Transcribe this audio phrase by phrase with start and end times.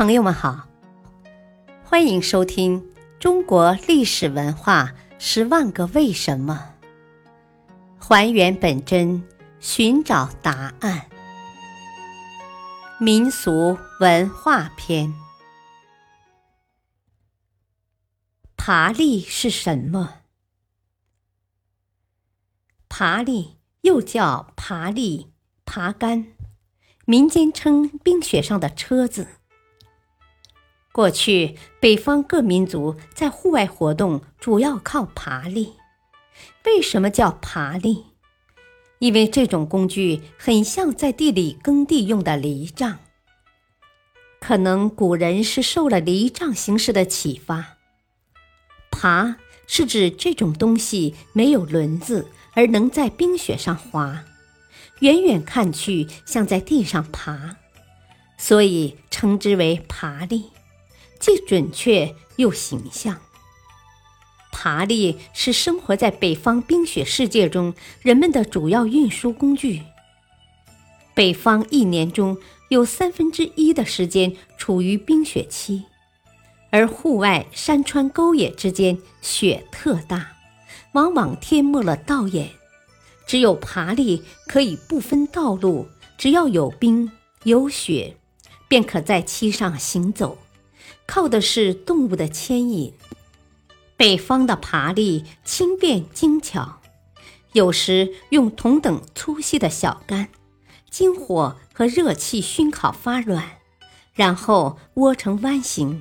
[0.00, 0.66] 朋友们好，
[1.84, 2.80] 欢迎收听
[3.18, 6.72] 《中国历史文化十万个为什么》，
[8.02, 9.22] 还原本真，
[9.58, 11.06] 寻找答案。
[12.98, 15.12] 民俗文化篇：
[18.56, 20.22] 爬犁是什么？
[22.88, 25.30] 爬犁又叫爬犁、
[25.66, 26.28] 爬杆，
[27.04, 29.39] 民间称冰雪上的车子。
[30.92, 35.74] 过去，北方各民族在户外活动主要靠爬犁。
[36.64, 38.06] 为什么叫爬犁？
[38.98, 42.98] 因为这种工具很像在地里耕地用的犁杖。
[44.40, 47.76] 可能古人是受了犁杖形式的启发。
[48.90, 52.28] 爬是指这种东西没有轮子。
[52.52, 54.24] 而能在冰雪上滑，
[54.98, 57.56] 远远看去像在地上爬，
[58.36, 60.50] 所以称之为爬犁，
[61.20, 63.20] 既准确又形象。
[64.50, 69.82] 爬犁是生活在北方冰雪世界中人们的主要运输工具。
[71.14, 72.36] 北方一年中
[72.68, 75.84] 有三分之一的时间处于冰雪期，
[76.70, 80.32] 而户外山川沟野之间雪特大。
[80.92, 82.50] 往往天没了道眼，
[83.24, 87.12] 只有爬犁可以不分道路，只要有冰
[87.44, 88.16] 有雪，
[88.66, 90.36] 便可在其上行走，
[91.06, 92.92] 靠的是动物的牵引。
[93.96, 96.80] 北方的爬犁轻便精巧，
[97.52, 100.28] 有时用同等粗细的小杆，
[100.88, 103.58] 经火和热气熏烤发软，
[104.14, 106.00] 然后窝成弯形，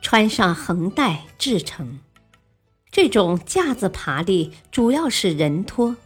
[0.00, 1.98] 穿上横带制成。
[2.90, 5.96] 这种架子爬犁主要是人拖，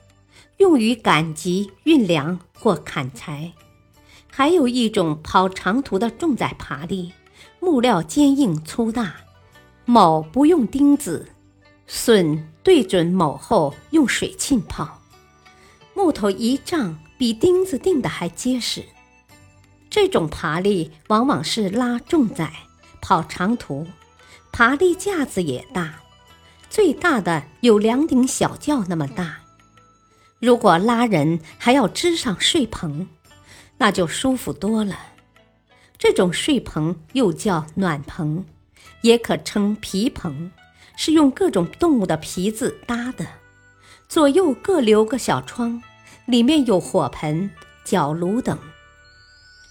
[0.56, 3.52] 用于赶集、运粮或砍柴；
[4.28, 7.12] 还有一种跑长途的重载爬犁，
[7.64, 9.14] 木料坚硬粗大，
[9.84, 11.28] 卯不用钉子，
[11.88, 15.00] 榫对准卯后用水浸泡，
[15.94, 18.84] 木头一丈比钉子钉的还结实。
[19.88, 22.52] 这种爬犁往往是拉重载、
[23.00, 23.86] 跑长途，
[24.50, 26.00] 爬犁架子也大。
[26.68, 29.38] 最大的有两顶小轿那么大，
[30.40, 33.06] 如果拉人还要支上睡棚，
[33.78, 34.98] 那就舒服多了。
[36.02, 38.44] 这种睡棚又叫暖棚，
[39.02, 40.50] 也可称皮棚，
[40.96, 43.24] 是用各种动物的皮子搭的，
[44.08, 45.80] 左右各留个小窗，
[46.26, 47.48] 里面有火盆、
[47.84, 48.58] 脚炉等。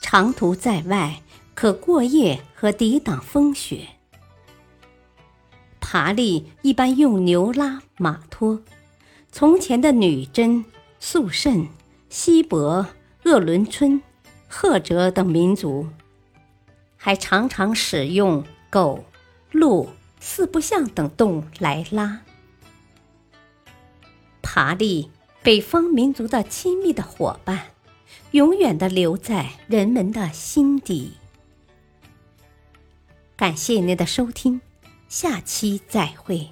[0.02, 1.22] 长途在外，
[1.54, 3.90] 可过夜和抵挡风雪。
[5.82, 8.62] 爬犁一般用牛拉马拖。
[9.34, 10.64] 从前的女真、
[10.98, 11.68] 肃慎、
[12.08, 12.88] 西伯、
[13.24, 14.02] 鄂伦春、
[14.48, 15.88] 赫哲等民族，
[17.04, 19.04] 还常常使用狗、
[19.52, 19.90] 鹿、
[20.20, 22.22] 四不像等动物来拉。
[24.44, 25.10] 爬犁，
[25.42, 27.72] 北方民族的亲密的伙伴，
[28.30, 31.14] 永远的留在人们的心底。
[33.36, 34.62] 感谢您的收听。
[35.10, 36.52] 下期再会。